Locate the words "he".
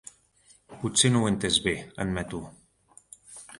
1.27-1.29